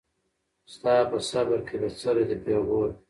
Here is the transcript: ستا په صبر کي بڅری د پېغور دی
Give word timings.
ستا 0.73 0.95
په 1.09 1.17
صبر 1.29 1.59
کي 1.67 1.75
بڅری 1.81 2.23
د 2.29 2.31
پېغور 2.43 2.87
دی 2.93 2.99